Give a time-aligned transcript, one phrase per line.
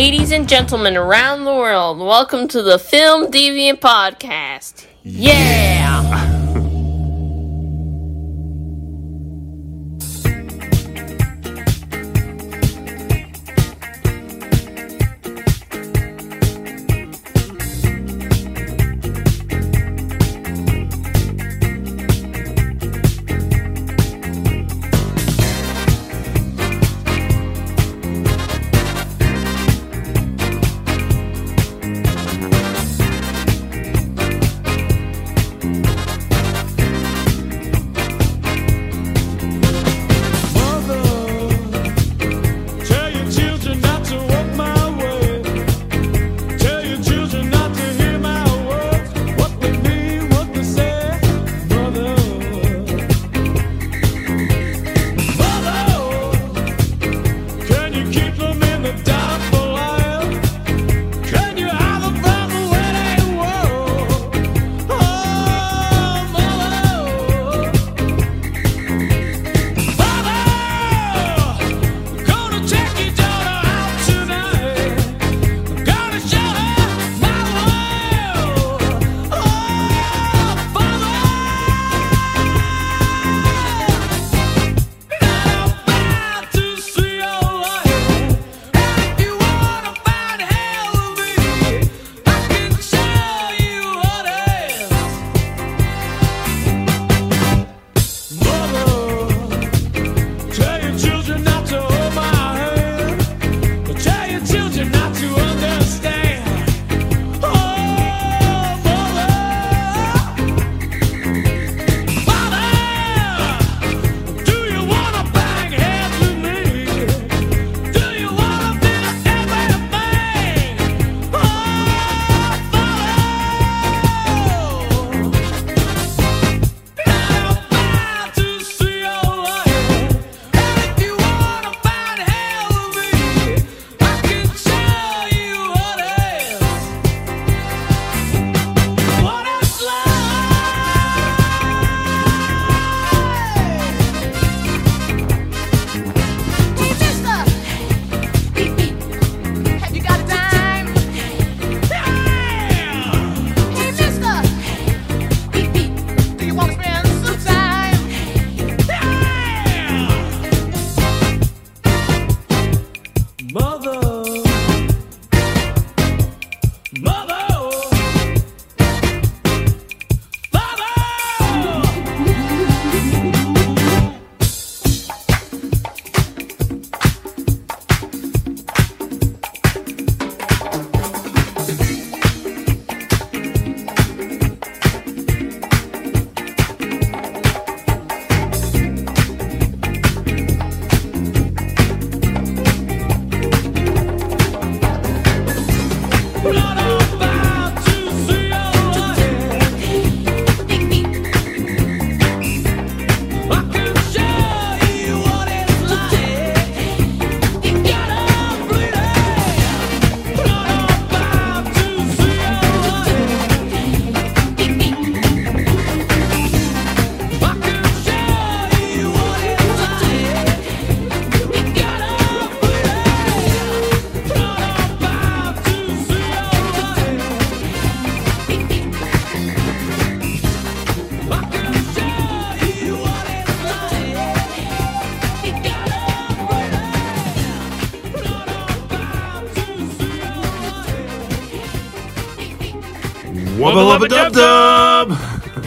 [0.00, 4.86] Ladies and gentlemen around the world, welcome to the Film Deviant Podcast.
[5.02, 5.98] Yeah!
[6.00, 6.27] Tell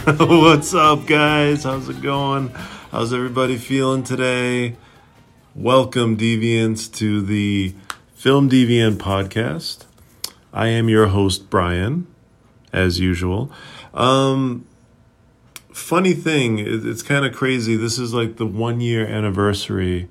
[0.18, 1.62] What's up, guys?
[1.62, 2.48] How's it going?
[2.90, 4.74] How's everybody feeling today?
[5.54, 7.72] Welcome, Deviants, to the
[8.12, 9.84] Film Deviant podcast.
[10.52, 12.08] I am your host, Brian,
[12.72, 13.52] as usual.
[13.94, 14.66] Um,
[15.72, 17.76] funny thing, it's kind of crazy.
[17.76, 20.08] This is like the one year anniversary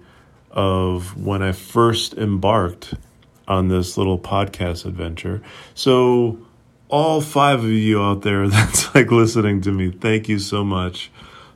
[0.51, 2.93] of when I first embarked
[3.45, 5.41] on this little podcast adventure.
[5.75, 6.39] So,
[6.91, 11.09] all five of you out there that's like listening to me, thank you so much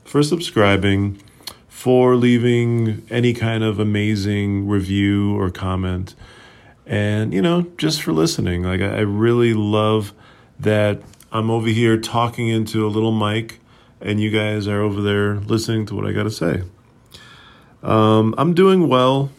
[0.03, 1.21] for subscribing,
[1.67, 6.15] for leaving any kind of amazing review or comment,
[6.85, 8.63] and you know, just for listening.
[8.63, 10.13] Like, I really love
[10.59, 11.01] that
[11.31, 13.59] I'm over here talking into a little mic,
[13.99, 16.63] and you guys are over there listening to what I got to say.
[17.83, 19.31] Um, I'm doing well.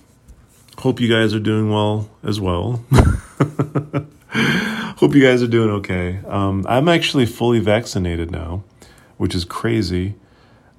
[0.79, 2.85] Hope you guys are doing well as well.
[4.97, 6.21] Hope you guys are doing okay.
[6.27, 8.65] Um, I'm actually fully vaccinated now,
[9.19, 10.15] which is crazy.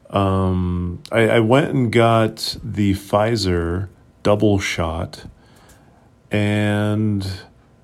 [0.10, 3.90] Um, I, I went and got the Pfizer
[4.24, 5.26] double shot,
[6.32, 7.28] and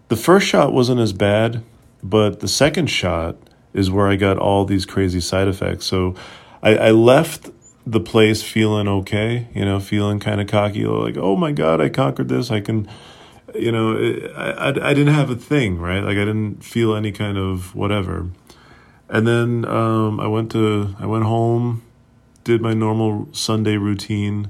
[0.07, 1.63] the first shot wasn't as bad,
[2.01, 3.35] but the second shot
[3.75, 5.85] is where I got all these crazy side effects.
[5.85, 6.15] So
[6.63, 7.51] I, I left
[7.85, 11.89] the place feeling okay, you know, feeling kind of cocky, like, oh my God, I
[11.89, 12.49] conquered this.
[12.49, 12.89] I can,
[13.55, 13.95] you know,
[14.35, 16.03] I, I, I didn't have a thing, right?
[16.03, 18.27] Like I didn't feel any kind of whatever.
[19.09, 21.83] And then um, I went to, I went home,
[22.43, 24.49] did my normal Sunday routine,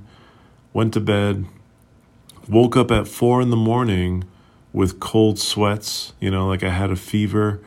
[0.71, 1.45] went to bed,
[2.47, 4.23] woke up at four in the morning
[4.71, 7.61] with cold sweats, you know, like I had a fever.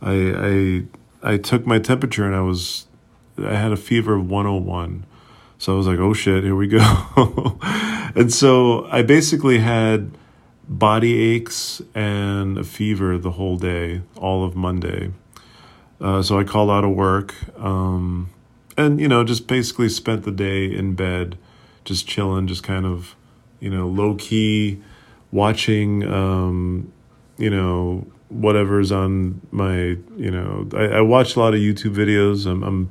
[0.00, 0.84] I,
[1.22, 2.86] I, I took my temperature and I was,
[3.38, 5.04] I had a fever of 101.
[5.58, 7.58] So I was like, oh shit, here we go.
[8.14, 10.16] and so I basically had
[10.68, 15.10] body aches and a fever the whole day, all of Monday.
[16.00, 18.30] Uh, so I called out of work um,
[18.76, 21.38] and, you know, just basically spent the day in bed,
[21.84, 23.16] just chilling, just kind of,
[23.58, 24.80] you know, low key
[25.32, 26.92] watching, um,
[27.38, 32.46] you know, whatever's on my, you know, I, I watch a lot of YouTube videos.
[32.46, 32.90] I'm, I'm,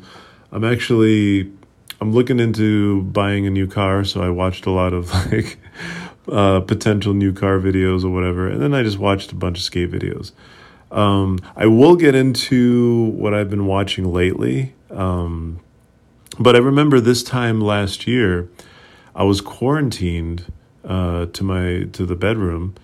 [0.52, 1.52] I'm actually
[2.00, 5.58] I'm looking into buying a new car, so I watched a lot of like
[6.32, 9.64] uh, potential new car videos or whatever, and then I just watched a bunch of
[9.64, 10.32] skate videos.
[10.92, 15.60] Um, I will get into what I've been watching lately, um,
[16.40, 18.50] but I remember this time last year,
[19.16, 20.52] I was quarantined
[20.86, 22.76] uh, to my to the bedroom,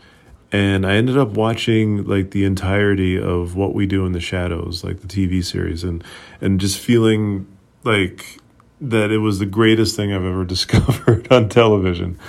[0.51, 4.83] and I ended up watching like the entirety of What We Do in the Shadows,
[4.83, 6.03] like the TV series, and
[6.41, 7.47] and just feeling
[7.83, 8.39] like
[8.81, 12.19] that it was the greatest thing I've ever discovered on television.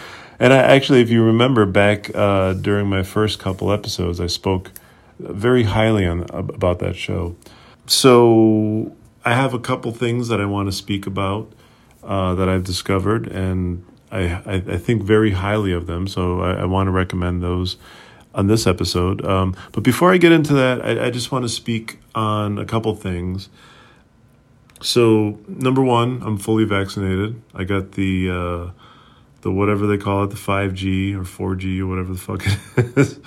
[0.44, 4.72] And I actually, if you remember back uh, during my first couple episodes, I spoke
[5.18, 7.34] very highly on about that show.
[7.86, 8.94] So
[9.24, 11.50] I have a couple things that I want to speak about
[12.02, 16.06] uh, that I've discovered, and I, I, think very highly of them.
[16.06, 17.78] So I, I want to recommend those
[18.34, 19.24] on this episode.
[19.24, 22.66] Um, but before I get into that, I, I just want to speak on a
[22.66, 23.48] couple things.
[24.82, 27.40] So number one, I'm fully vaccinated.
[27.54, 28.83] I got the uh,
[29.44, 32.42] the whatever they call it, the five G or four G or whatever the fuck
[32.46, 33.20] it is.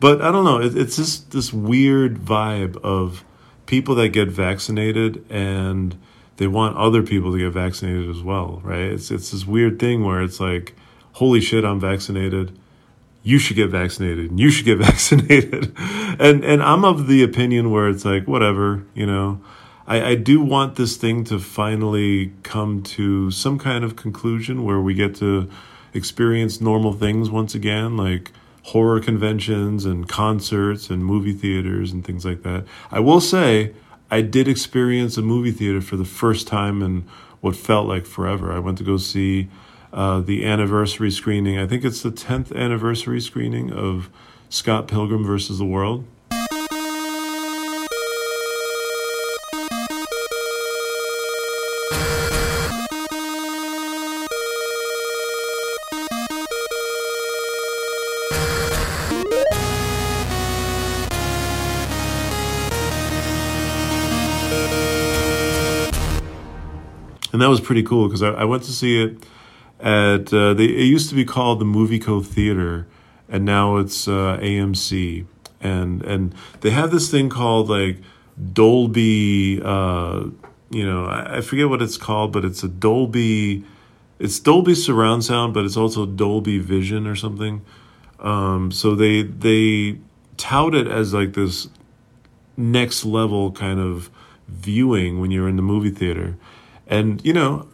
[0.00, 0.60] but I don't know.
[0.60, 3.24] It, it's just this weird vibe of
[3.66, 5.96] people that get vaccinated and
[6.38, 8.80] they want other people to get vaccinated as well, right?
[8.80, 10.74] It's it's this weird thing where it's like,
[11.12, 12.58] holy shit, I'm vaccinated.
[13.22, 14.30] You should get vaccinated.
[14.32, 15.72] and You should get vaccinated.
[15.78, 19.40] and and I'm of the opinion where it's like, whatever, you know.
[19.86, 24.80] I, I do want this thing to finally come to some kind of conclusion where
[24.80, 25.50] we get to
[25.94, 28.32] experience normal things once again, like
[28.64, 32.64] horror conventions and concerts and movie theaters and things like that.
[32.90, 33.74] I will say,
[34.10, 37.04] I did experience a movie theater for the first time in
[37.40, 38.52] what felt like forever.
[38.52, 39.48] I went to go see
[39.92, 41.58] uh, the anniversary screening.
[41.58, 44.10] I think it's the 10th anniversary screening of
[44.48, 46.04] Scott Pilgrim versus the World.
[67.32, 69.24] And that was pretty cool because I, I went to see it
[69.82, 72.86] at uh, they, it used to be called the Muvico Theater,
[73.28, 75.26] and now it's uh, AMC,
[75.60, 77.98] and and they have this thing called like
[78.52, 79.60] Dolby.
[79.62, 80.26] Uh,
[80.70, 83.64] you know, I, I forget what it's called, but it's a Dolby.
[84.18, 87.62] It's Dolby surround sound, but it's also Dolby Vision or something.
[88.20, 89.98] Um, so they they
[90.36, 91.68] tout it as like this
[92.56, 94.10] next level kind of
[94.46, 96.36] viewing when you're in the movie theater.
[96.92, 97.68] And, you know,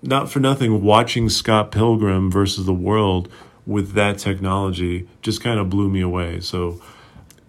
[0.00, 3.30] not for nothing, watching Scott Pilgrim versus the world
[3.66, 6.40] with that technology just kind of blew me away.
[6.40, 6.80] So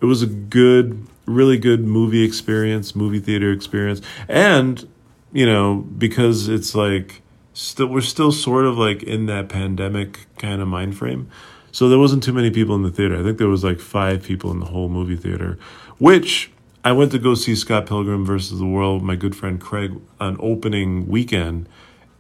[0.01, 4.01] it was a good, really good movie experience, movie theater experience.
[4.27, 4.86] And,
[5.32, 7.22] you know, because it's like
[7.53, 11.30] still we're still sort of like in that pandemic kind of mind frame.
[11.72, 13.18] So there wasn't too many people in the theater.
[13.18, 15.58] I think there was like five people in the whole movie theater,
[16.00, 16.51] which
[16.83, 19.99] I went to go see Scott Pilgrim versus the World, with my good friend Craig,
[20.19, 21.69] on opening weekend,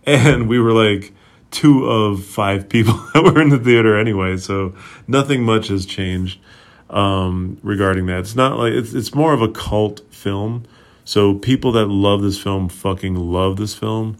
[0.05, 1.13] and we were like
[1.51, 4.37] two of five people that were in the theater anyway.
[4.37, 4.73] So
[5.07, 6.39] nothing much has changed
[6.89, 8.19] um, regarding that.
[8.19, 10.63] It's not like it's it's more of a cult film.
[11.03, 14.15] So people that love this film fucking love this film,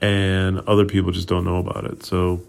[0.00, 2.04] and other people just don't know about it.
[2.04, 2.40] So,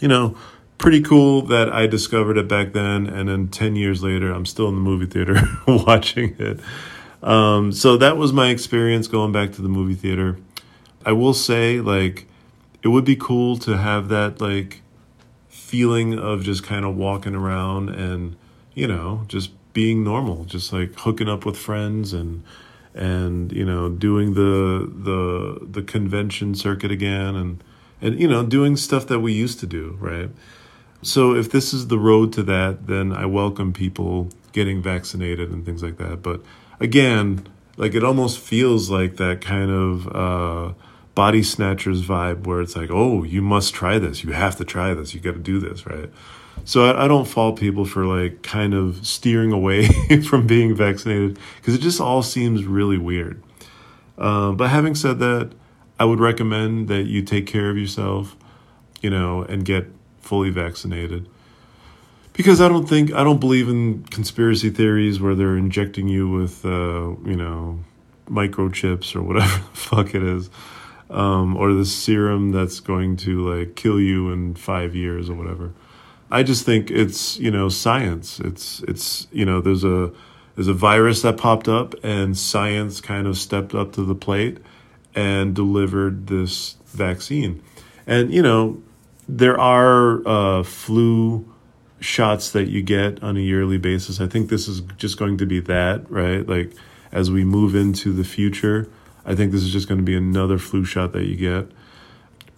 [0.00, 0.38] you know,
[0.78, 4.68] pretty cool that I discovered it back then, and then ten years later, I'm still
[4.68, 6.60] in the movie theater watching it.
[7.22, 10.38] Um, so that was my experience going back to the movie theater.
[11.04, 12.26] I will say, like,
[12.82, 14.82] it would be cool to have that like
[15.48, 18.36] feeling of just kind of walking around and
[18.74, 22.44] you know just being normal, just like hooking up with friends and
[22.94, 27.62] and you know doing the the the convention circuit again and
[28.00, 30.30] and you know doing stuff that we used to do, right?
[31.02, 35.64] So if this is the road to that, then I welcome people getting vaccinated and
[35.64, 36.22] things like that.
[36.22, 36.40] But
[36.80, 40.74] again, like it almost feels like that kind of uh,
[41.14, 44.24] body snatchers vibe where it's like, oh, you must try this.
[44.24, 45.14] You have to try this.
[45.14, 46.10] You got to do this, right?
[46.64, 49.88] So I, I don't fault people for like kind of steering away
[50.28, 53.42] from being vaccinated because it just all seems really weird.
[54.18, 55.52] Uh, but having said that,
[55.98, 58.36] I would recommend that you take care of yourself,
[59.00, 59.86] you know, and get
[60.26, 61.28] fully vaccinated.
[62.32, 66.66] Because I don't think I don't believe in conspiracy theories where they're injecting you with,
[66.66, 67.80] uh, you know,
[68.28, 70.50] microchips or whatever the fuck it is,
[71.08, 75.72] um, or the serum that's going to like kill you in five years or whatever.
[76.30, 78.40] I just think it's you know science.
[78.40, 80.12] It's it's you know there's a
[80.56, 84.58] there's a virus that popped up and science kind of stepped up to the plate
[85.14, 87.62] and delivered this vaccine.
[88.06, 88.82] And you know
[89.28, 91.52] there are uh, flu
[92.00, 94.20] shots that you get on a yearly basis.
[94.20, 96.46] I think this is just going to be that, right?
[96.46, 96.72] Like
[97.12, 98.88] as we move into the future,
[99.24, 101.70] I think this is just going to be another flu shot that you get.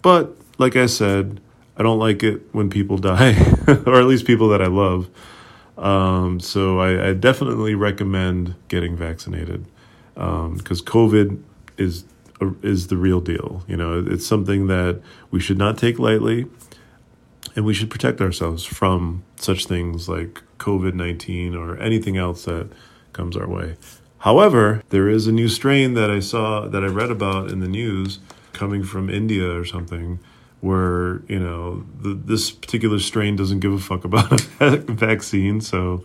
[0.01, 1.41] But like I said,
[1.77, 3.35] I don't like it when people die,
[3.67, 5.09] or at least people that I love.
[5.77, 9.65] Um, so I, I definitely recommend getting vaccinated
[10.13, 11.41] because COVID
[11.77, 12.03] is
[12.61, 13.63] is the real deal.
[13.67, 16.47] You know, it's something that we should not take lightly,
[17.55, 22.69] and we should protect ourselves from such things like COVID nineteen or anything else that
[23.13, 23.75] comes our way.
[24.19, 27.67] However, there is a new strain that I saw that I read about in the
[27.67, 28.19] news
[28.51, 30.19] coming from India or something
[30.61, 35.61] where you know the, this particular strain doesn't give a fuck about a vaccine.
[35.61, 36.03] So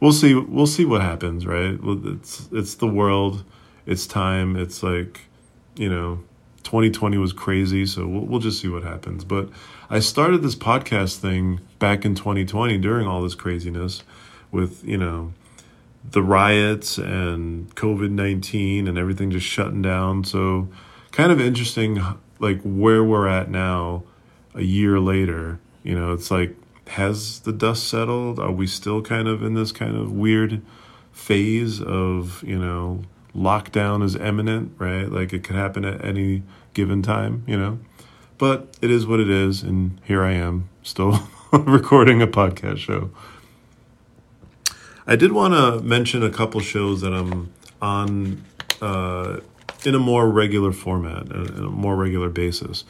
[0.00, 0.34] we'll see.
[0.34, 1.46] We'll see what happens.
[1.46, 1.78] Right?
[1.82, 3.44] It's it's the world.
[3.86, 4.56] It's time.
[4.56, 5.20] It's like
[5.76, 6.22] you know,
[6.64, 7.86] 2020 was crazy.
[7.86, 9.24] So we'll we'll just see what happens.
[9.24, 9.48] But
[9.90, 14.02] I started this podcast thing back in 2020 during all this craziness
[14.50, 15.32] with you know
[16.10, 20.24] the riots and COVID 19 and everything just shutting down.
[20.24, 20.68] So,
[21.12, 22.02] kind of interesting,
[22.38, 24.04] like where we're at now,
[24.54, 25.58] a year later.
[25.82, 26.56] You know, it's like,
[26.88, 28.38] has the dust settled?
[28.38, 30.62] Are we still kind of in this kind of weird
[31.12, 33.02] phase of, you know,
[33.36, 35.10] lockdown is imminent, right?
[35.10, 37.78] Like it could happen at any given time, you know?
[38.38, 39.62] But it is what it is.
[39.62, 41.20] And here I am, still
[41.52, 43.10] recording a podcast show.
[45.06, 48.42] I did want to mention a couple shows that I'm on
[48.80, 49.40] uh,
[49.84, 52.84] in a more regular format, uh, in a more regular basis.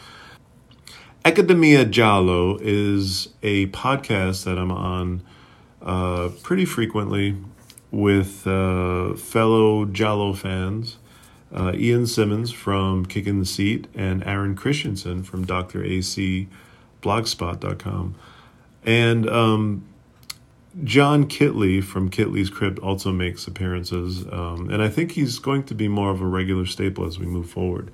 [1.24, 5.22] Academia Giallo is a podcast that I'm on
[5.82, 7.36] uh, pretty frequently
[7.94, 10.98] with uh, fellow Giallo fans.
[11.54, 15.84] Uh, Ian Simmons from Kicking the Seat and Aaron Christensen from Dr.
[15.84, 16.48] AC
[17.00, 18.16] blogspot.com.
[18.84, 19.84] And um,
[20.82, 25.74] John Kitley from Kitley's Crypt also makes appearances, um, and I think he's going to
[25.74, 27.92] be more of a regular staple as we move forward.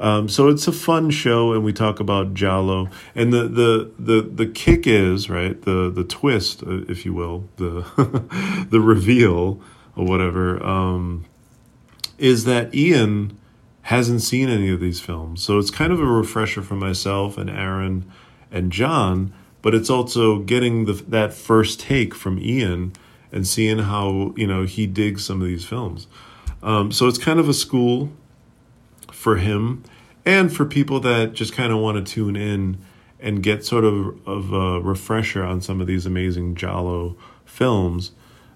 [0.00, 4.22] Um, so it's a fun show, and we talk about Giallo, and the the the
[4.22, 9.60] the kick is right the the twist, uh, if you will, the the reveal
[9.96, 11.24] or whatever um,
[12.16, 13.36] is that Ian
[13.82, 17.50] hasn't seen any of these films, so it's kind of a refresher for myself and
[17.50, 18.10] Aaron
[18.52, 22.92] and John but it's also getting the, that first take from Ian
[23.32, 26.06] and seeing how you know he digs some of these films.
[26.62, 28.10] Um, so it's kind of a school
[29.18, 29.82] for him
[30.24, 32.78] and for people that just kind of want to tune in
[33.18, 38.12] and get sort of of a refresher on some of these amazing Giallo films,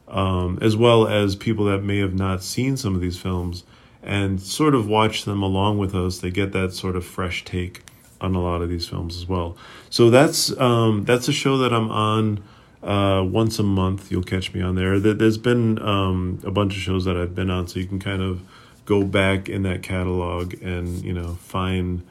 [0.07, 3.65] um, as well as people that may have not seen some of these films
[4.05, 6.19] and sort of watch them along with us.
[6.19, 7.83] They get that sort of fresh take
[8.21, 9.57] on a lot of these films as well.
[9.91, 12.45] So that's um, that's a show that I'm on
[12.85, 14.13] uh, once a month.
[14.13, 15.01] You'll catch me on there.
[15.01, 17.99] There- There's been um, a bunch of shows that I've been on, so you can
[17.99, 18.43] kind of
[18.85, 22.03] go back in that catalog and you know find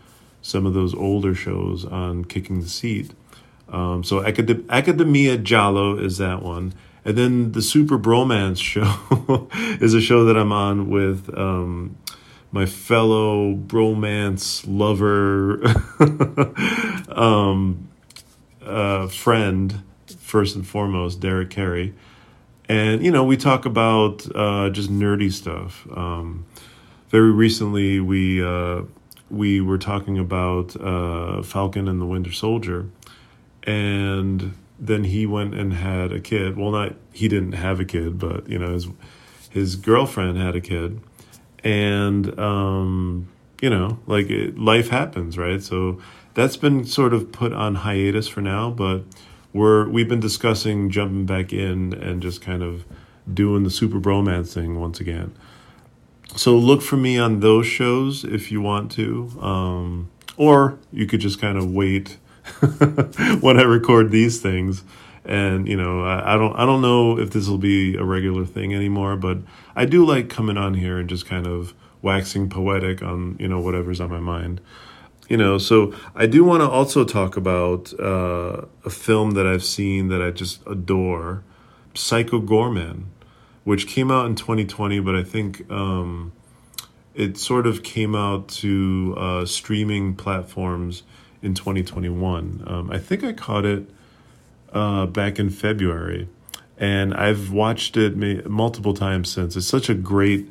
[0.42, 3.12] some of those older shows on Kicking the Seat.
[3.70, 6.74] Um, so Acad- Academia Giallo is that one.
[7.04, 9.48] And then the Super Bromance show
[9.82, 11.98] is a show that I'm on with um,
[12.52, 15.64] my fellow bromance lover,
[17.16, 17.90] um,
[18.64, 19.82] uh, friend,
[20.20, 21.94] first and foremost, Derek Carey.
[22.70, 25.88] And, you know, we talk about uh, just nerdy stuff.
[25.96, 26.46] Um,
[27.12, 28.84] very recently, we, uh,
[29.30, 32.90] we were talking about uh, Falcon and the Winter Soldier.
[33.64, 36.58] And then he went and had a kid.
[36.58, 38.88] Well, not, he didn't have a kid, but, you know, his,
[39.50, 41.02] his girlfriend had a kid.
[41.64, 43.28] And, um,
[43.62, 45.62] you know, like it, life happens, right?
[45.62, 46.02] So
[46.34, 49.04] that's been sort of put on hiatus for now, but
[49.54, 52.86] we're we've been discussing jumping back in and just kind of
[53.32, 55.36] doing the super bromance thing once again.
[56.36, 61.20] So look for me on those shows if you want to, um, or you could
[61.20, 62.18] just kind of wait
[63.42, 64.84] when I record these things.
[65.24, 68.46] And you know, I, I don't I don't know if this will be a regular
[68.46, 69.40] thing anymore, but
[69.76, 73.60] I do like coming on here and just kind of waxing poetic on you know
[73.60, 74.60] whatever's on my mind
[75.30, 79.64] you know so i do want to also talk about uh, a film that i've
[79.64, 81.44] seen that i just adore
[81.94, 83.04] psycho goreman
[83.64, 86.32] which came out in 2020 but i think um,
[87.14, 91.04] it sort of came out to uh, streaming platforms
[91.42, 93.90] in 2021 um, i think i caught it
[94.74, 96.28] uh, back in february
[96.78, 100.48] and i've watched it ma- multiple times since it's such a great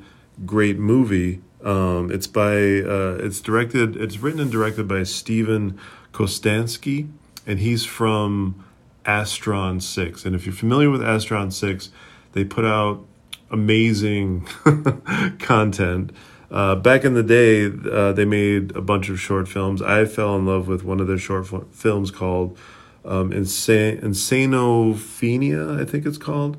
[0.47, 1.40] great movie.
[1.62, 5.79] Um, it's by uh, it's directed it's written and directed by Steven
[6.12, 7.11] Kostanski,
[7.47, 8.64] and he's from
[9.05, 10.25] Astron Six.
[10.25, 11.90] And if you're familiar with Astron Six,
[12.32, 13.06] they put out
[13.50, 14.46] amazing
[15.38, 16.12] content.
[16.50, 19.80] Uh, back in the day, uh, they made a bunch of short films.
[19.82, 22.58] I fell in love with one of their short f- films called
[23.04, 26.56] um, Insane Insanophenia, I think it's called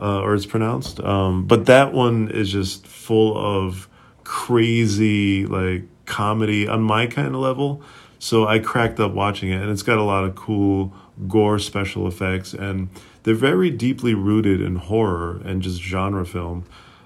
[0.00, 1.00] uh, or it's pronounced.
[1.00, 3.88] Um, but that one is just full of
[4.24, 7.82] crazy like comedy on my kind of level.
[8.24, 10.94] So I cracked up watching it, and it's got a lot of cool
[11.28, 12.88] gore special effects, and
[13.22, 16.64] they're very deeply rooted in horror and just genre film.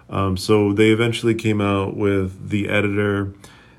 [0.08, 3.34] Um, so they eventually came out with The Editor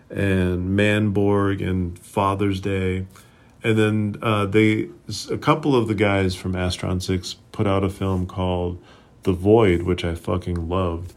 [0.09, 3.07] and Manborg and Father's Day.
[3.63, 4.89] And then uh, they,
[5.31, 8.83] a couple of the guys from Astron 6 put out a film called
[9.23, 11.13] The Void, which I fucking loved.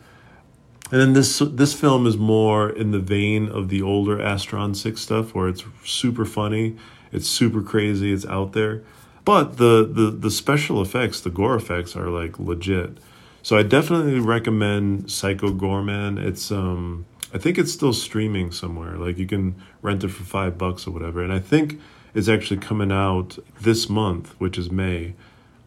[0.93, 5.01] And then this this film is more in the vein of the older Astron 6
[5.01, 6.77] stuff where it's super funny,
[7.11, 8.83] it's super crazy, it's out there.
[9.25, 12.99] But the the the special effects, the gore effects are like legit.
[13.43, 16.23] So I definitely recommend Psycho Goreman.
[16.23, 18.99] It's um I think it's still streaming somewhere.
[18.99, 21.23] Like you can rent it for 5 bucks or whatever.
[21.23, 21.81] And I think
[22.13, 25.15] it's actually coming out this month, which is May,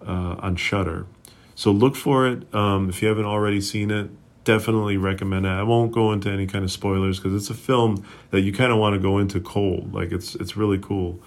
[0.06, 1.08] uh, on Shudder.
[1.56, 2.54] So look for it.
[2.54, 4.12] Um, if you haven't already seen it,
[4.46, 5.50] definitely recommend it.
[5.50, 8.72] I won't go into any kind of spoilers because it's a film that you kind
[8.72, 9.94] of want to go into cold.
[9.94, 11.20] Like it's it's really cool,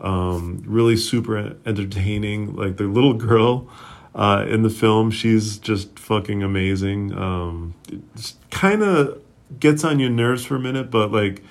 [0.00, 2.56] um, really super entertaining.
[2.56, 3.70] Like the little girl
[4.14, 7.16] uh, in the film, she's just fucking amazing.
[7.16, 9.22] Um, it kind of
[9.60, 11.44] gets on your nerves for a minute, but like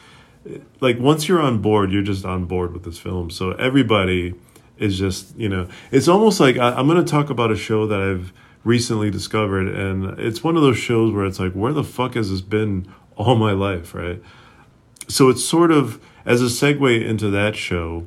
[0.82, 3.30] like once you're on board, you're just on board with this film.
[3.30, 4.34] So everybody
[4.78, 7.86] is just you know, it's almost like I, I'm going to talk about a show
[7.88, 11.84] that I've recently discovered, and it's one of those shows where it's like, where the
[11.84, 14.22] fuck has this been all my life, right?
[15.08, 18.06] So it's sort of as a segue into that show,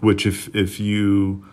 [0.00, 1.44] which if if you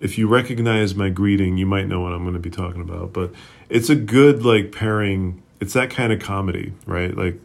[0.00, 3.12] if you recognize my greeting, you might know what I'm going to be talking about.
[3.12, 3.32] But
[3.68, 5.42] it's a good like pairing.
[5.60, 7.16] It's that kind of comedy, right?
[7.16, 7.40] Like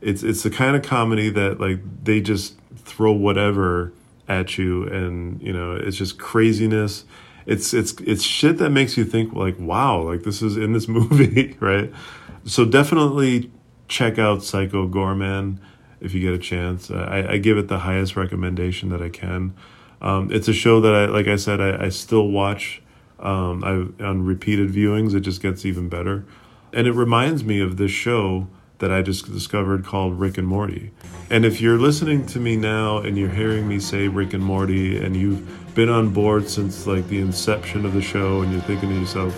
[0.00, 3.92] it's it's the kind of comedy that like they just throw whatever
[4.26, 7.04] at you, and you know it's just craziness.
[7.48, 10.86] It's it's it's shit that makes you think like, wow, like this is in this
[10.98, 11.90] movie, right?
[12.44, 13.50] So definitely
[13.88, 15.58] check out Psycho Goreman
[16.00, 16.90] if you get a chance.
[16.90, 19.54] I, I give it the highest recommendation that I can.
[20.00, 22.82] Um, it's a show that I, like I said, I, I still watch
[23.18, 25.14] um, I, on repeated viewings.
[25.14, 26.26] It just gets even better,
[26.72, 28.46] and it reminds me of this show
[28.78, 30.92] that I just discovered called Rick and Morty.
[31.30, 35.02] And if you're listening to me now and you're hearing me say Rick and Morty,
[35.02, 38.88] and you've been on board since like the inception of the show, and you're thinking
[38.88, 39.32] to yourself,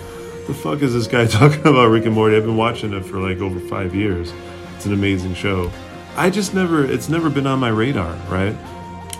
[0.46, 3.18] "The fuck is this guy talking about Rick and Morty?" I've been watching it for
[3.18, 4.32] like over five years.
[4.74, 5.70] It's an amazing show.
[6.16, 8.56] I just never, it's never been on my radar, right?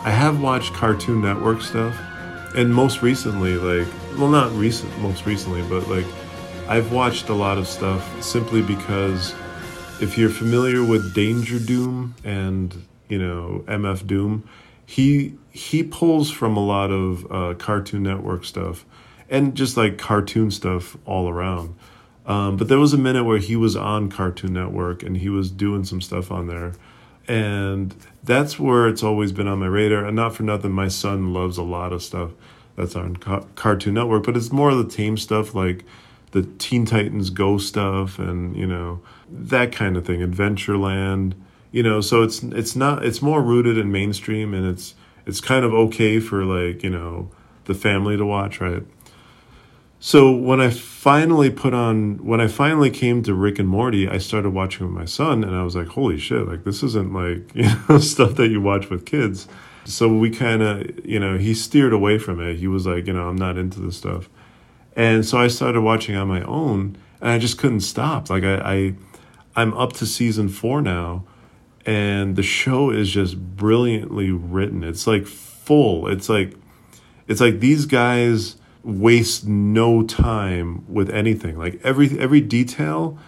[0.03, 1.95] I have watched Cartoon Network stuff,
[2.57, 3.87] and most recently, like,
[4.19, 6.07] well, not recent, most recently, but like,
[6.69, 9.35] I've watched a lot of stuff simply because
[10.01, 12.75] if you're familiar with Danger Doom and
[13.11, 14.49] you know MF Doom,
[14.91, 18.85] he he pulls from a lot of uh, Cartoon Network stuff
[19.29, 21.77] and just like cartoon stuff all around.
[22.27, 25.49] Um, but there was a minute where he was on Cartoon Network and he was
[25.53, 26.73] doing some stuff on there.
[27.29, 30.05] And that's where it's always been on my radar.
[30.05, 32.33] And not for nothing, my son loves a lot of stuff.
[32.75, 35.85] that's on Ca- Cartoon Network, but it's more of the tame stuff like
[36.33, 41.35] the Teen Titans Go stuff and you know that kind of thing, Adventureland.
[41.73, 44.95] You know, so it's it's not it's more rooted in mainstream and it's
[45.27, 47.31] it's kind of okay for like you know
[47.65, 48.83] the family to watch, right?
[50.03, 54.17] So when I finally put on, when I finally came to Rick and Morty, I
[54.17, 56.49] started watching with my son, and I was like, "Holy shit!
[56.49, 59.47] Like this isn't like you know stuff that you watch with kids."
[59.85, 62.57] So we kind of, you know, he steered away from it.
[62.57, 64.31] He was like, you know, I'm not into this stuff,
[64.97, 68.31] and so I started watching on my own, and I just couldn't stop.
[68.31, 68.95] Like I, I
[69.55, 71.25] I'm up to season four now,
[71.87, 74.85] and the show is just brilliantly written.
[74.85, 76.09] It's like full.
[76.09, 76.55] It's like
[77.29, 83.19] it's like these guys waste no time with anything like every every detail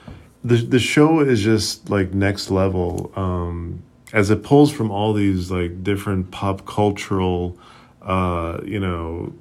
[0.42, 3.82] the the show is just like next level um
[4.14, 7.56] as it pulls from all these like different pop cultural
[8.00, 9.32] uh you know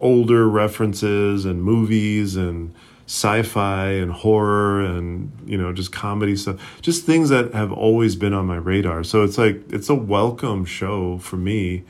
[0.00, 2.74] older references and movies and
[3.06, 8.32] sci-fi and horror and you know just comedy stuff just things that have always been
[8.32, 11.84] on my radar so it's like it's a welcome show for me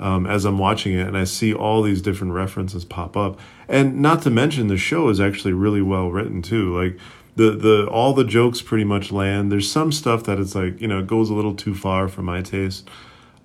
[0.00, 3.38] um, as I'm watching it, and I see all these different references pop up.
[3.68, 6.80] And not to mention, the show is actually really well written too.
[6.80, 6.98] Like
[7.36, 9.50] the the all the jokes pretty much land.
[9.50, 12.42] There's some stuff that it's like you know goes a little too far for my
[12.42, 12.88] taste.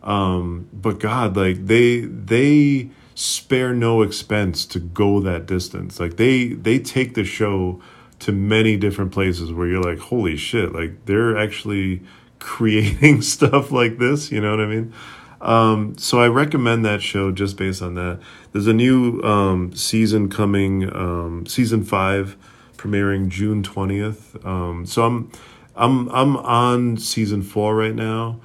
[0.04, 5.99] Um, but God, like they they spare no expense to go that distance.
[5.99, 7.82] Like they they take the show
[8.19, 10.73] to many different places where you're like, holy shit!
[10.73, 12.02] Like they're actually
[12.39, 14.32] creating stuff like this.
[14.32, 14.93] You know what I mean?
[15.41, 18.19] Um, so I recommend that show just based on that.
[18.54, 22.38] There's a new um, season coming, um, season five,
[22.78, 24.43] premiering June twentieth.
[24.45, 25.32] Um, so I'm,
[25.76, 28.39] I'm, I'm on season four right now,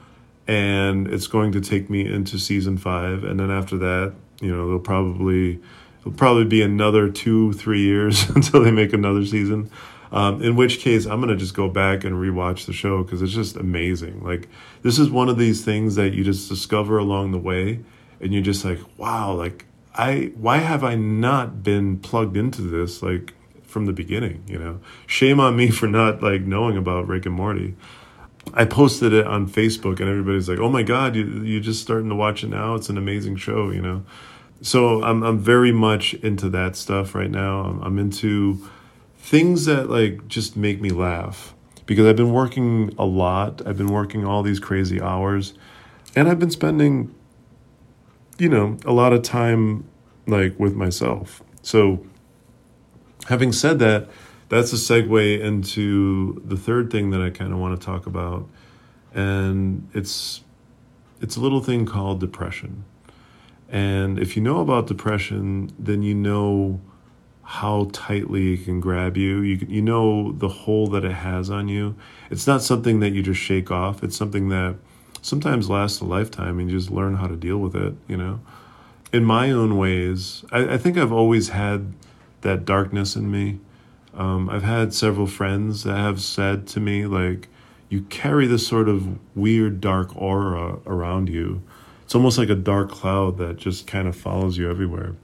[0.49, 4.69] and it's going to take me into season five, and then after that, you know,
[4.69, 5.61] they'll probably,
[6.01, 9.71] it'll probably be another two, three years until they make another season.
[10.11, 13.33] Um, in which case, I'm gonna just go back and rewatch the show because it's
[13.33, 14.23] just amazing.
[14.23, 14.49] Like
[14.83, 17.81] this is one of these things that you just discover along the way,
[18.21, 23.03] and you're just like, wow, like I, why have I not been plugged into this
[23.03, 24.45] like from the beginning?
[24.47, 27.75] You know, shame on me for not like knowing about Rick and Morty.
[28.55, 32.09] I posted it on Facebook, and everybody's like, "Oh my God, you you're just starting
[32.09, 32.75] to watch it now?
[32.75, 34.05] It's an amazing show," you know.
[34.63, 37.61] So I'm I'm very much into that stuff right now.
[37.61, 38.69] I'm, I'm into
[39.19, 41.55] things that like just make me laugh
[41.87, 43.67] because I've been working a lot.
[43.67, 45.55] I've been working all these crazy hours
[46.17, 47.15] and I've been spending
[48.39, 49.89] you know a lot of time
[50.27, 51.43] like with myself.
[51.63, 52.05] So
[53.29, 54.09] having said that,
[54.49, 58.49] that's a segue into the third thing that I kind of want to talk about
[59.15, 60.43] and it's
[61.21, 62.85] it's a little thing called depression.
[63.69, 66.81] And if you know about depression, then you know
[67.43, 69.41] how tightly it can grab you.
[69.41, 71.97] You you know the hold that it has on you.
[72.31, 74.03] It's not something that you just shake off.
[74.03, 74.77] It's something that
[75.21, 77.95] sometimes lasts a lifetime, and you just learn how to deal with it.
[78.07, 78.41] You know,
[79.13, 81.93] in my own ways, I, I think I've always had
[82.43, 83.59] that darkness in me.
[84.19, 87.49] Um, I've had several friends that have said to me like,
[87.89, 91.63] "You carry this sort of weird dark aura around you."
[92.05, 95.15] It's almost like a dark cloud that just kind of follows you everywhere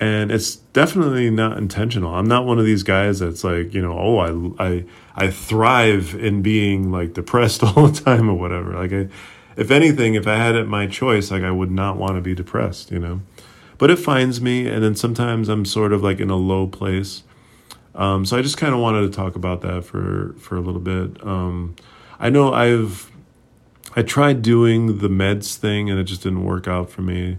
[0.00, 2.14] and it's definitely not intentional.
[2.14, 6.14] I'm not one of these guys that's like, you know, oh, I I I thrive
[6.14, 8.72] in being like depressed all the time or whatever.
[8.74, 9.08] Like, I,
[9.56, 12.34] if anything, if I had it my choice, like I would not want to be
[12.34, 13.20] depressed, you know.
[13.76, 17.24] But it finds me, and then sometimes I'm sort of like in a low place.
[17.98, 20.80] Um, so I just kind of wanted to talk about that for for a little
[20.80, 21.22] bit.
[21.26, 21.76] Um,
[22.18, 23.10] I know I've
[23.94, 27.36] I tried doing the meds thing, and it just didn't work out for me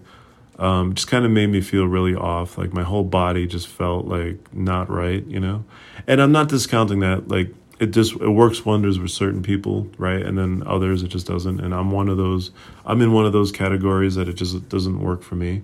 [0.59, 2.57] um, just kind of made me feel really off.
[2.57, 5.63] Like my whole body just felt like not right, you know.
[6.05, 7.29] And I'm not discounting that.
[7.29, 10.21] Like it just it works wonders with certain people, right?
[10.21, 11.61] And then others it just doesn't.
[11.61, 12.51] And I'm one of those.
[12.85, 15.63] I'm in one of those categories that it just doesn't work for me.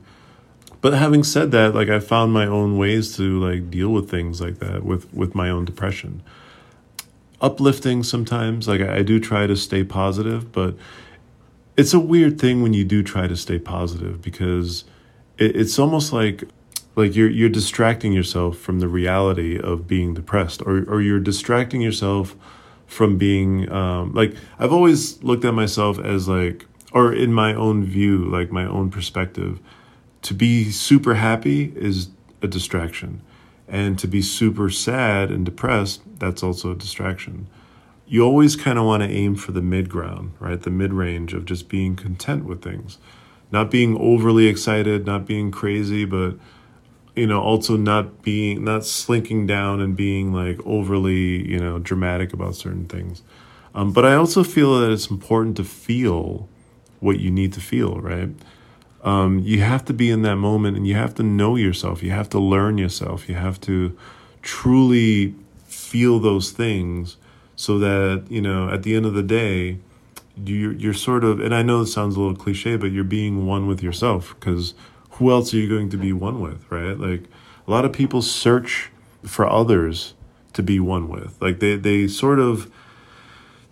[0.86, 4.39] But having said that, like I found my own ways to like deal with things
[4.39, 6.21] like that with with my own depression.
[7.41, 10.76] Uplifting sometimes, like I, do try to stay positive, but
[11.76, 14.84] it's a weird thing when you do try to stay positive because
[15.39, 16.43] it, it's almost like
[16.95, 21.82] like you're you're distracting yourself from the reality of being depressed or or you're distracting
[21.82, 22.36] yourself
[22.86, 27.84] from being um, like I've always looked at myself as like or in my own
[27.84, 29.60] view like my own perspective
[30.25, 32.09] to be super happy is
[32.41, 33.21] a distraction
[33.67, 37.47] and to be super sad and depressed that's also a distraction
[38.07, 40.61] you always kind of want to aim for the mid ground, right?
[40.61, 42.97] The mid range of just being content with things,
[43.51, 46.35] not being overly excited, not being crazy, but
[47.15, 52.33] you know, also not being not slinking down and being like overly, you know, dramatic
[52.33, 53.23] about certain things.
[53.73, 56.47] Um, but I also feel that it's important to feel
[56.99, 58.29] what you need to feel, right?
[59.06, 62.02] Um, you have to be in that moment and you have to know yourself.
[62.02, 63.30] You have to learn yourself.
[63.30, 63.96] You have to
[64.41, 65.36] truly
[65.68, 67.18] feel those things
[67.56, 69.78] so that, you know, at the end of the day,
[70.44, 73.46] you're, you're sort of, and I know it sounds a little cliche, but you're being
[73.46, 74.74] one with yourself because
[75.12, 77.00] who else are you going to be one with, right?
[77.00, 77.26] Like
[77.68, 78.91] a lot of people search
[79.24, 80.15] for others
[80.54, 81.39] to be one with.
[81.39, 82.72] Like they, they sort of,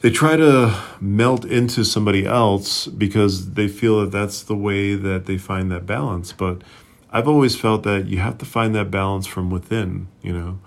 [0.04, 5.28] they try to melt into somebody else because they feel that that's the way that
[5.28, 6.34] they find that balance.
[6.34, 6.62] But
[7.10, 10.60] I've always felt that you have to find that balance from within, you know.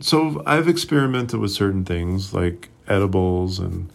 [0.00, 3.90] So I've experimented with certain things like edibles and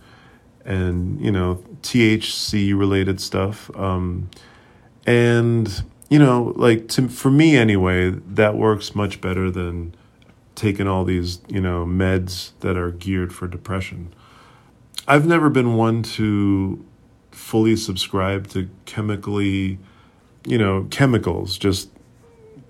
[0.66, 3.70] and you know THC related stuff.
[3.78, 4.32] Um,
[5.06, 9.94] and you know, like to for me anyway, that works much better than
[10.56, 14.12] taking all these you know meds that are geared for depression.
[15.08, 16.86] I've never been one to
[17.32, 19.80] fully subscribe to chemically,
[20.46, 21.90] you know, chemicals, just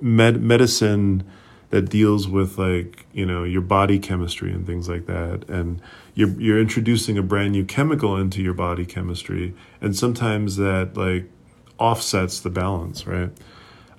[0.01, 1.23] med- medicine
[1.69, 5.47] that deals with like, you know, your body chemistry and things like that.
[5.49, 5.81] And
[6.15, 11.29] you're you're introducing a brand new chemical into your body chemistry, and sometimes that like
[11.77, 13.29] offsets the balance, right?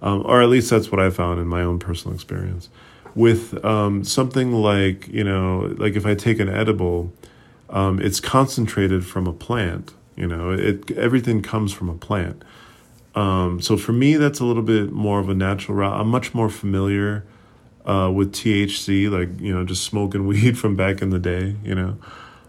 [0.00, 2.68] Um, or at least that's what I found in my own personal experience.
[3.14, 7.12] With um, something like, you know, like if I take an edible,
[7.70, 9.92] um, it's concentrated from a plant.
[10.16, 12.42] You know, it everything comes from a plant.
[13.14, 16.00] Um, so for me, that's a little bit more of a natural route.
[16.00, 17.24] I'm much more familiar
[17.84, 21.56] uh, with THC, like you know, just smoking weed from back in the day.
[21.62, 21.98] You know,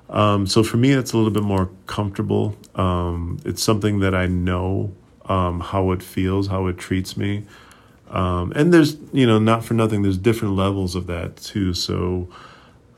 [0.09, 2.55] um, so for me, it's a little bit more comfortable.
[2.75, 4.93] Um, it's something that I know
[5.25, 7.45] um, how it feels, how it treats me.
[8.09, 11.73] Um, and there's, you know, not for nothing, there's different levels of that too.
[11.75, 12.27] So,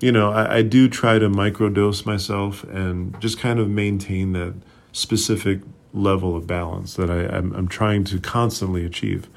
[0.01, 4.55] you know, I, I do try to microdose myself and just kind of maintain that
[4.91, 5.61] specific
[5.93, 9.29] level of balance that I, I'm, I'm trying to constantly achieve.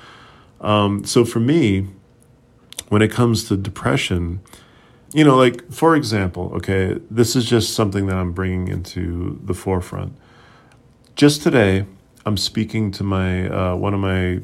[0.60, 1.88] Um, so for me,
[2.88, 4.40] when it comes to depression,
[5.12, 9.54] you know, like for example, okay, this is just something that I'm bringing into the
[9.54, 10.16] forefront.
[11.14, 11.86] Just today,
[12.26, 14.40] I'm speaking to my uh, one of my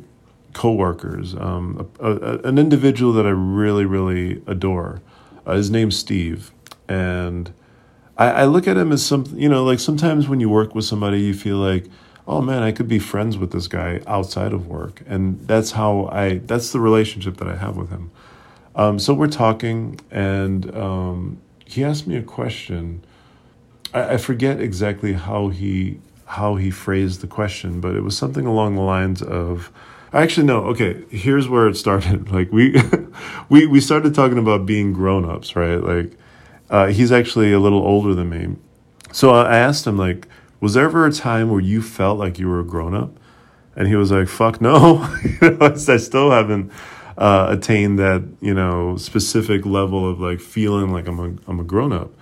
[0.52, 5.00] coworkers, um, a, a, an individual that I really, really adore.
[5.46, 6.52] Uh, his name's Steve,
[6.88, 7.52] and
[8.16, 10.84] I, I look at him as some, you know, like sometimes when you work with
[10.84, 11.86] somebody, you feel like,
[12.26, 16.08] oh man, I could be friends with this guy outside of work, and that's how
[16.12, 18.10] I, that's the relationship that I have with him.
[18.76, 23.02] Um, so we're talking, and um, he asked me a question.
[23.92, 28.46] I, I forget exactly how he how he phrased the question, but it was something
[28.46, 29.72] along the lines of,
[30.12, 32.30] actually no, okay, here's where it started.
[32.32, 32.80] Like we
[33.48, 35.76] we we started talking about being grown ups, right?
[35.76, 36.16] Like
[36.68, 38.56] uh, he's actually a little older than me,
[39.12, 40.28] so I asked him like,
[40.60, 43.18] was there ever a time where you felt like you were a grown up?
[43.76, 45.08] And he was like, "Fuck no,
[45.60, 46.72] I still haven't
[47.16, 51.64] uh, attained that you know specific level of like feeling like I'm a I'm a
[51.64, 52.12] grown up."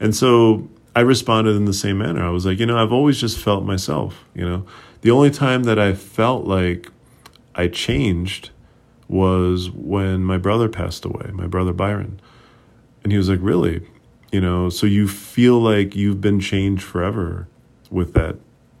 [0.00, 2.24] And so I responded in the same manner.
[2.24, 4.24] I was like, you know, I've always just felt myself.
[4.34, 4.66] You know,
[5.02, 6.90] the only time that I felt like
[7.58, 8.50] I changed
[9.08, 12.20] was when my brother passed away, my brother Byron.
[13.02, 13.86] And he was like, really?
[14.32, 17.48] You know, so you feel like you've been changed forever
[17.90, 18.36] with that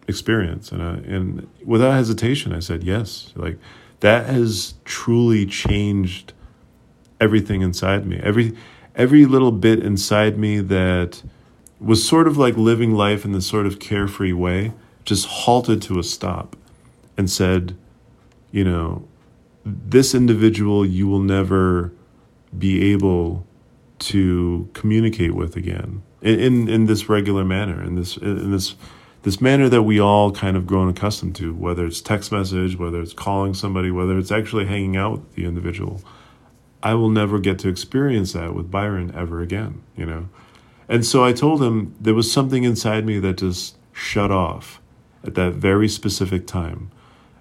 [0.06, 0.70] experience?
[0.70, 3.32] And I, and without hesitation, I said yes.
[3.34, 3.58] Like
[4.00, 6.32] that has truly changed
[7.20, 8.20] everything inside me.
[8.22, 8.56] Every
[8.94, 11.22] every little bit inside me that
[11.80, 14.72] was sort of like living life in this sort of carefree way
[15.04, 16.56] just halted to a stop
[17.16, 17.76] and said,
[18.50, 19.06] you know,
[19.64, 21.92] this individual you will never
[22.56, 23.46] be able
[23.98, 28.74] to communicate with again in, in, in this regular manner, in this in this
[29.22, 33.00] this manner that we all kind of grown accustomed to, whether it's text message, whether
[33.00, 36.00] it's calling somebody, whether it's actually hanging out with the individual.
[36.82, 40.28] I will never get to experience that with Byron ever again, you know.
[40.88, 44.80] And so I told him there was something inside me that just shut off
[45.24, 46.90] at that very specific time.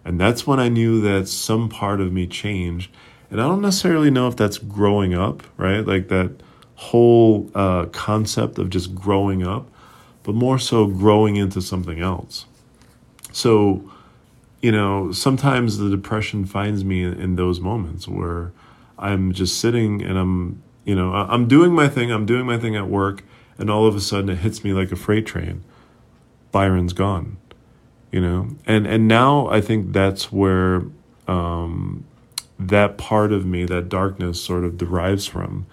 [0.07, 2.89] And that's when I knew that some part of me changed.
[3.29, 5.85] And I don't necessarily know if that's growing up, right?
[5.85, 6.31] Like that
[6.75, 9.67] whole uh, concept of just growing up,
[10.23, 12.45] but more so growing into something else.
[13.33, 13.91] So,
[14.61, 18.53] you know, sometimes the depression finds me in, in those moments where
[18.97, 22.77] I'm just sitting and I'm, you know, I'm doing my thing, I'm doing my thing
[22.77, 23.25] at work,
[23.57, 25.65] and all of a sudden it hits me like a freight train.
[26.53, 27.35] Byron's gone.
[28.11, 30.83] You know and and now i think that's where
[31.27, 32.05] um
[32.57, 35.65] that part of me that darkness sort of derives from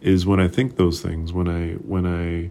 [0.00, 2.50] is when i think those things when i when i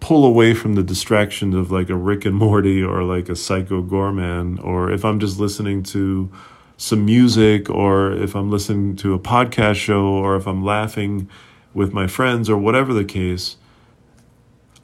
[0.00, 3.82] pull away from the distractions of like a rick and morty or like a psycho
[3.82, 6.30] goreman or if i'm just listening to
[6.78, 11.28] some music or if i'm listening to a podcast show or if i'm laughing
[11.74, 13.56] with my friends or whatever the case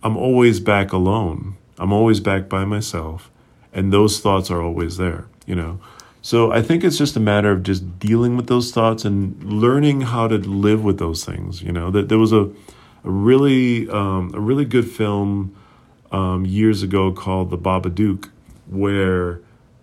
[0.03, 1.57] I'm always back alone.
[1.79, 3.31] I'm always back by myself.
[3.73, 5.81] And those thoughts are always there, you know.
[6.23, 10.03] So I think it's just a matter of just dealing with those thoughts and learning
[10.03, 11.91] how to live with those things, you know.
[11.91, 12.43] That there was a,
[13.05, 15.57] a really um, a really good film
[16.13, 18.29] um, years ago called The Babadook,
[18.69, 19.41] where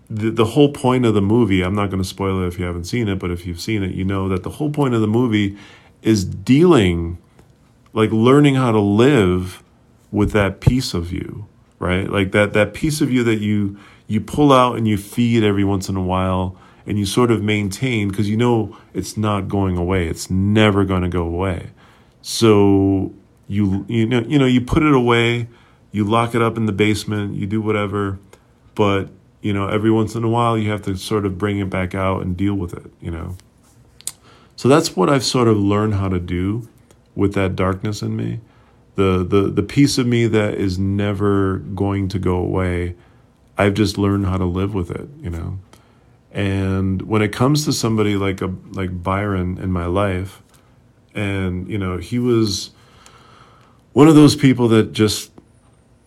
[0.10, 2.65] the, the whole point of the movie, I'm not going to spoil it if you
[2.65, 5.02] haven't seen it, but if you've seen it, you know that the whole point of
[5.02, 5.58] the movie
[6.02, 7.17] is dealing,
[7.93, 9.63] like learning how to live
[10.12, 11.47] with that piece of you,
[11.80, 12.10] right?
[12.10, 15.63] Like that that piece of you that you you pull out and you feed every
[15.63, 19.78] once in a while and you sort of maintain because you know it's not going
[19.78, 20.08] away.
[20.08, 21.72] It's never going to go away.
[22.22, 23.13] So
[23.48, 25.48] you you know you know you put it away,
[25.92, 28.20] you lock it up in the basement, you do whatever,
[28.76, 29.10] but
[29.42, 31.94] you know every once in a while you have to sort of bring it back
[31.94, 33.36] out and deal with it, you know.
[34.56, 36.68] So that's what I've sort of learned how to do
[37.13, 38.40] with that darkness in me
[38.97, 42.95] the the the piece of me that is never going to go away
[43.57, 45.60] i've just learned how to live with it you know?
[46.33, 50.43] And when it comes to somebody like a like byron in my life
[51.15, 52.71] and you know he was
[53.93, 55.31] one of those people that just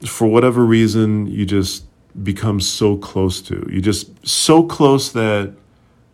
[0.07, 1.85] for whatever reason you just
[2.23, 3.67] become so close to.
[3.71, 5.55] You just so close that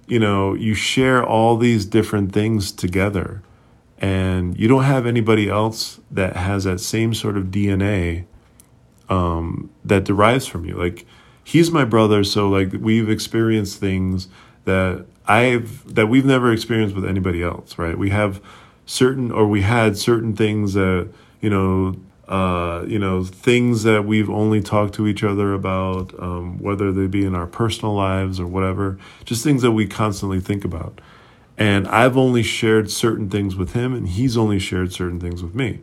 [0.06, 3.42] you know you share all these different things together
[3.98, 8.24] and you don't have anybody else that has that same sort of DNA
[9.08, 10.74] um, that derives from you.
[10.74, 11.06] Like
[11.42, 14.28] he's my brother, so like we've experienced things
[14.64, 17.78] that I've that we've never experienced with anybody else.
[17.78, 17.96] Right?
[17.96, 18.40] We have
[18.84, 21.08] certain, or we had certain things that
[21.40, 21.96] you know.
[22.28, 27.06] Uh, you know things that we've only talked to each other about, um, whether they
[27.06, 31.00] be in our personal lives or whatever, just things that we constantly think about
[31.58, 35.54] and I've only shared certain things with him and he's only shared certain things with
[35.54, 35.80] me.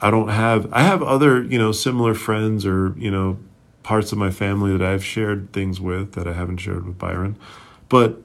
[0.00, 3.38] I don't have I have other, you know, similar friends or, you know,
[3.82, 7.36] parts of my family that I've shared things with that I haven't shared with Byron.
[7.88, 8.20] But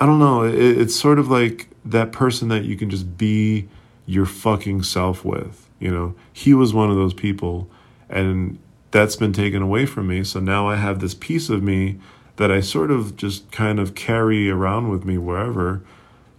[0.00, 3.68] I don't know, it, it's sort of like that person that you can just be
[4.04, 6.14] your fucking self with, you know.
[6.32, 7.70] He was one of those people
[8.10, 8.58] and
[8.90, 10.22] that's been taken away from me.
[10.24, 11.98] So now I have this piece of me
[12.36, 15.82] that I sort of just kind of carry around with me wherever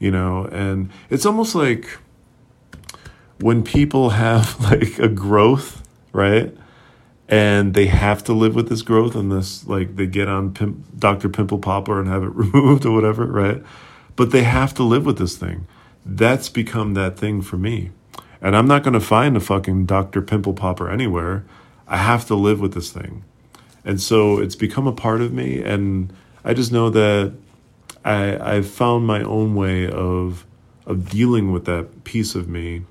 [0.04, 0.46] you know?
[0.46, 1.98] And it's almost like
[3.40, 6.56] when people have like a growth right?
[7.28, 10.86] And they have to live with this growth and this like they get on Pim-
[10.98, 13.62] dr pimple popper and have it removed or whatever right?
[14.16, 15.68] But they have to live with this thing.
[16.06, 17.92] That's become that thing for me.
[18.40, 21.44] And i'm not going to find a fucking dr pimple popper anywhere.
[21.88, 23.26] I have to live with this thing.
[23.84, 26.14] And so it's become a part of me and
[26.46, 27.34] i just know that
[28.04, 30.46] I, I've found my own way of
[30.86, 32.84] of dealing with that piece of me,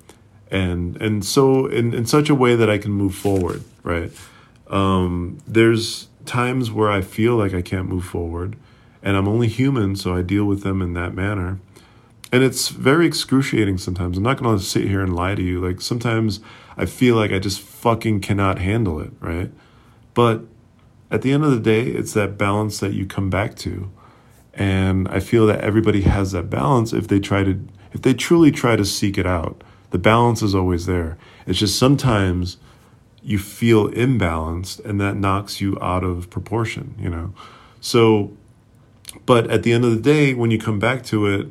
[0.49, 3.63] and and so in, in such a way that I can move forward.
[3.83, 4.11] Right?
[4.67, 8.55] Um, there's times where I feel like I can't move forward,
[9.03, 11.59] and I'm only human, so I deal with them in that manner.
[12.31, 14.17] And it's very excruciating sometimes.
[14.17, 15.63] I'm not to sit here and lie to you.
[15.63, 16.39] Like sometimes
[16.75, 19.11] I feel like I just fucking cannot handle it.
[19.19, 19.51] Right?
[20.15, 20.41] But
[21.11, 23.91] at the end of the day, it's that balance that you come back to
[24.53, 27.59] and I feel that everybody has that balance if they try to
[27.91, 29.63] if they truly try to seek it out.
[29.91, 31.17] The balance is always there.
[31.45, 32.57] It's just sometimes
[33.21, 37.33] you feel imbalanced and that knocks you out of proportion, you know.
[37.81, 38.31] So
[39.25, 41.47] but at the end of the day when you come back to it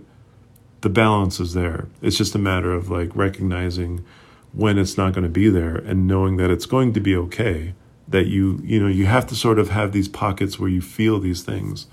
[0.82, 1.86] the balance is there.
[2.00, 4.04] It's just a matter of like recognizing
[4.52, 7.74] when it's not going to be there and knowing that it's going to be okay
[8.08, 11.18] that you you know you have to sort of have these pockets where you feel
[11.18, 11.86] these things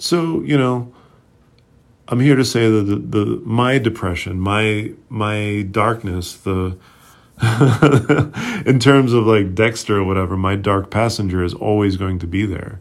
[0.00, 0.92] so you know,
[2.08, 6.76] I'm here to say that the, the my depression, my my darkness, the
[8.66, 12.44] in terms of like Dexter or whatever, my dark passenger is always going to be
[12.44, 12.80] there.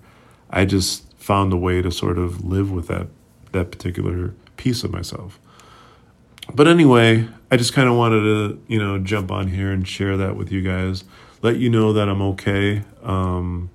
[0.50, 3.08] I just found a way to sort of live with that
[3.52, 5.40] that particular piece of myself.
[6.54, 10.18] But anyway, I just kind of wanted to, you know, jump on here and share
[10.18, 11.04] that with you guys.
[11.42, 12.84] Let you know that I'm okay.
[13.04, 13.70] Um,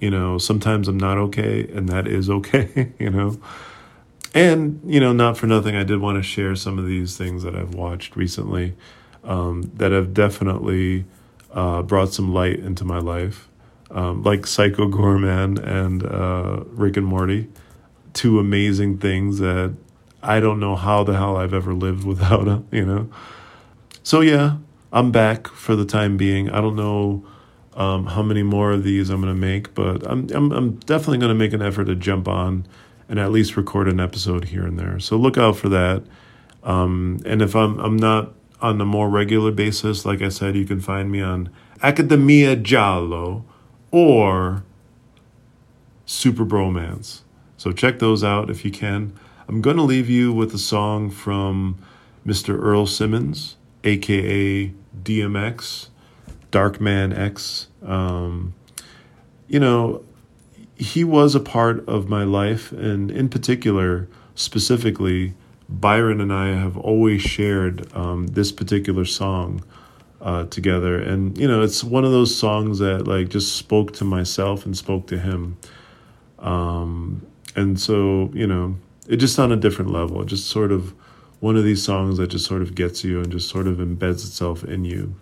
[0.00, 3.38] you know, sometimes I'm not okay, and that is okay, you know.
[4.34, 7.42] And, you know, not for nothing, I did want to share some of these things
[7.44, 8.74] that I've watched recently
[9.24, 11.06] um, that have definitely
[11.52, 13.48] uh, brought some light into my life.
[13.90, 17.48] um, like Psycho Goreman and uh, Rick and Morty,
[18.14, 19.74] two amazing things that
[20.22, 22.48] I don't know how the hell I've ever lived without.
[22.48, 23.10] uh, You know,
[24.02, 24.58] so yeah,
[24.92, 26.50] I'm back for the time being.
[26.50, 27.24] I don't know
[27.76, 31.18] um, how many more of these I'm going to make, but I'm I'm, I'm definitely
[31.18, 32.66] going to make an effort to jump on
[33.08, 34.98] and at least record an episode here and there.
[34.98, 36.02] So look out for that.
[36.64, 40.64] Um, and if I'm I'm not on a more regular basis, like I said, you
[40.64, 41.50] can find me on
[41.82, 43.44] Academia Giallo
[43.90, 44.64] or
[46.06, 47.20] Super Bromance.
[47.56, 49.12] So check those out if you can.
[49.48, 51.78] I'm going to leave you with a song from
[52.26, 52.58] Mr.
[52.58, 54.72] Earl Simmons, aka
[55.02, 55.88] DMX,
[56.56, 57.68] Darkman X.
[57.84, 58.54] Um,
[59.46, 60.02] you know,
[60.74, 65.34] he was a part of my life, and in particular, specifically,
[65.68, 69.62] Byron and I have always shared um, this particular song
[70.22, 74.04] uh, together, and you know, it's one of those songs that like just spoke to
[74.04, 75.58] myself and spoke to him,
[76.38, 78.76] um, and so you know,
[79.06, 80.94] it just on a different level, just sort of
[81.40, 84.24] one of these songs that just sort of gets you and just sort of embeds
[84.24, 85.14] itself in you.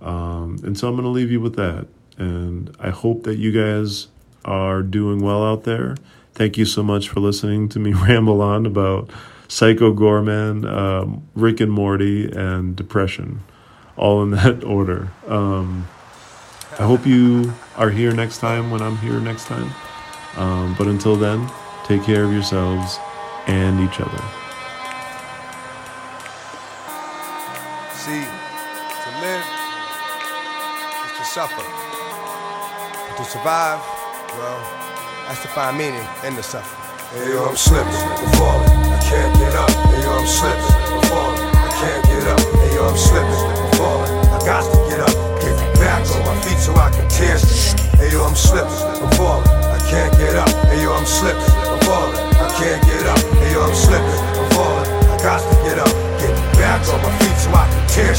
[0.00, 1.86] Um, and so I'm going to leave you with that.
[2.16, 4.08] And I hope that you guys
[4.44, 5.96] are doing well out there.
[6.34, 9.10] Thank you so much for listening to me ramble on about
[9.48, 13.40] Psycho Goreman, um, Rick and Morty, and depression,
[13.96, 15.10] all in that order.
[15.26, 15.88] Um,
[16.78, 19.72] I hope you are here next time when I'm here next time.
[20.36, 21.50] Um, but until then,
[21.84, 22.98] take care of yourselves
[23.48, 24.22] and each other.
[27.94, 28.37] See,
[31.28, 31.60] suffer.
[31.60, 33.84] But to survive,
[34.40, 34.60] well,
[35.28, 36.80] that's to find meaning in the suffering.
[37.12, 39.68] Hey yo, I'm slipping, I'm falling, I can't get up.
[39.68, 42.40] Hey yo, I'm slipping, I'm falling, I can't get up.
[42.40, 45.12] Hey yo, I'm slipping, I'm falling, I got to get up.
[45.44, 47.36] Get back on my feet so I can tear.
[48.00, 50.48] Hey yo, I'm slipping, I'm falling, I can't get up.
[50.72, 53.20] Hey yo, I'm slipping, I'm falling, I can't get up.
[53.36, 56.07] Hey yo, I'm slipping, I'm falling, I got to get up.
[56.58, 58.14] Back on my feet so I can tear.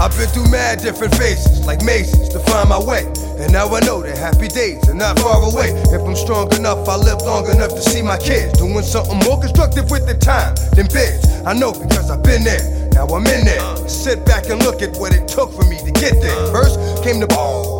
[0.00, 3.04] I've been through mad different phases, like mazes, to find my way.
[3.40, 5.72] And now I know that happy days are not far away.
[5.88, 9.40] If I'm strong enough, I live long enough to see my kids doing something more
[9.40, 11.24] constructive with the time than bids.
[11.46, 12.60] I know because I've been there.
[12.92, 13.88] Now I'm in there.
[13.88, 16.36] Sit back and look at what it took for me to get there.
[16.52, 17.79] First came the the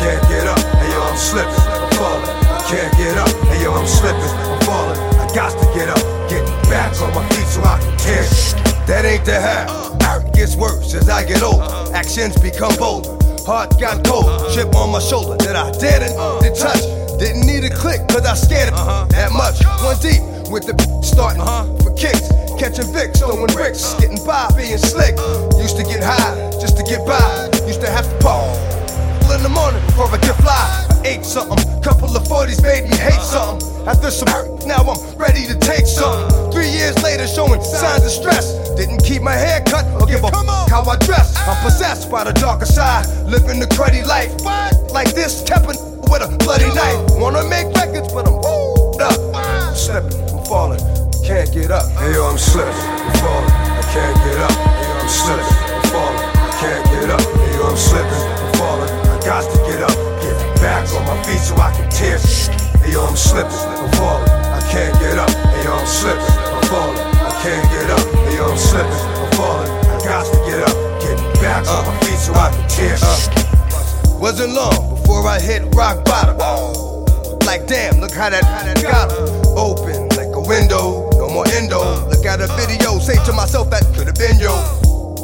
[0.00, 0.58] can't get up.
[0.80, 3.28] Hey yo, I'm slipping, I'm falling, I can't get up.
[3.52, 6.00] Hey yo, I'm slipping, I'm falling, I got to get up.
[6.32, 8.24] Get back on my feet so I can tear.
[8.88, 9.68] That ain't the half.
[10.24, 11.62] It gets worse as I get older.
[11.94, 13.14] Actions become bolder.
[13.44, 14.26] Heart got cold.
[14.52, 16.82] Chip on my shoulder that I didn't to touch.
[17.20, 18.74] Didn't need a click, cause I scared it
[19.12, 19.62] that much.
[19.84, 20.74] One deep with the
[21.04, 21.44] starting
[21.84, 22.32] for kicks.
[22.58, 25.14] Catching Vicks, throwing bricks, getting by, being slick.
[25.60, 27.20] Used to get high just to get by.
[27.66, 28.79] Used to have to pop
[29.32, 30.86] in the morning before I get fly.
[31.04, 33.62] Ate something, couple of 40s made me hate something.
[33.86, 36.52] After some hurt, now I'm ready to take something.
[36.52, 38.52] Three years later, showing signs of stress.
[38.76, 41.36] Didn't keep my hair cut or give a f- how I dress.
[41.48, 44.32] I'm possessed by the darker side, living the cruddy life.
[44.92, 47.00] Like this, kept with a bloody knife.
[47.20, 49.34] Wanna make records, but I'm up.
[49.34, 50.80] I'm slipping, I'm falling,
[51.24, 51.86] can't get up.
[51.96, 54.52] Hey yo, I'm slipping, I'm falling, I can't get up.
[54.52, 57.20] Hey yo, I'm slipping, I'm falling, I can't get up.
[57.20, 59.94] Hey yo, I'm slipping, I'm falling, got to get up.
[60.20, 62.18] Get back on my feet so I can tear.
[62.80, 65.30] Hey yo, I'm slipping, I'm falling, I can't get up.
[65.30, 68.04] Hey yo, I'm slipping, I'm falling, I can't get up.
[68.26, 70.76] Hey yo, I'm slipping, I'm falling, I got to get up.
[71.00, 72.96] Get back on my feet so I can tear.
[74.18, 76.36] Wasn't long before I hit rock bottom.
[77.44, 79.58] Like damn, look how that, how that got 'em.
[79.58, 81.80] Open like a window, no more endo.
[82.08, 84.52] Look at a video, say to myself that could have been yo.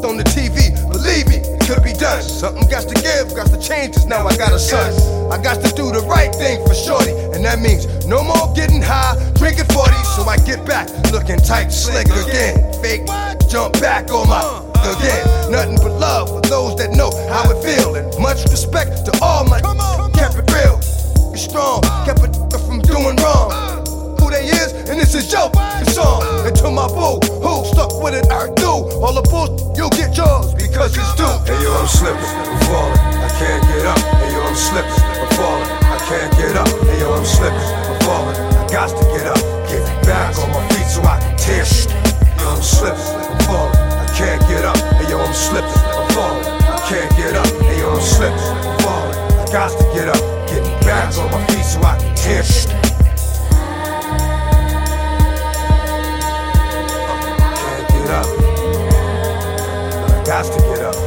[0.05, 2.23] On the TV, believe me, could be done.
[2.23, 4.95] Something got to give, got to change, cause now I got a son.
[5.33, 8.81] I got to do the right thing for shorty, and that means no more getting
[8.81, 9.93] high, drinking 40.
[10.14, 12.73] So I get back, looking tight, slick again.
[12.81, 13.03] Fake,
[13.51, 14.41] jump back on my
[14.95, 15.51] again.
[15.51, 19.45] Nothing but love for those that know how it feel, and much respect to all
[19.45, 19.59] my
[20.14, 20.79] kept it real.
[21.33, 23.66] Be strong, kept it from doing wrong.
[24.47, 25.51] Is, and this is your
[25.90, 26.22] song.
[26.47, 28.86] And to my boo, who stuck with it, I do.
[29.03, 31.26] All the bullshit, you'll get yours because it's due.
[31.42, 33.99] Hey yo, I'm slipping, I'm falling, I can't get up.
[33.99, 36.68] Hey yo, I'm slipping, I'm falling, I can't get up.
[36.86, 39.40] Hey yo, I'm slipping, I'm falling, I got to get up.
[39.66, 41.90] Get back on my feet so I can tear shit.
[42.38, 44.78] Yo, I'm slipping, I'm falling, I can't get up.
[44.78, 47.51] Hey yo, I'm slipping, I'm falling, I can't get up.
[47.66, 50.22] Hey yo, I'm slipping, I'm falling, I got to get up.
[50.47, 52.86] Get back on my feet so I can tear
[58.07, 58.26] get up.
[60.11, 61.05] I got to get up.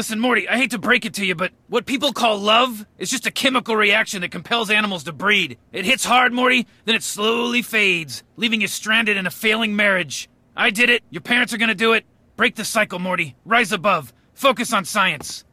[0.00, 3.10] Listen, Morty, I hate to break it to you, but what people call love is
[3.10, 5.58] just a chemical reaction that compels animals to breed.
[5.72, 10.30] It hits hard, Morty, then it slowly fades, leaving you stranded in a failing marriage.
[10.56, 11.02] I did it.
[11.10, 12.06] Your parents are gonna do it.
[12.36, 13.36] Break the cycle, Morty.
[13.44, 14.14] Rise above.
[14.32, 15.44] Focus on science.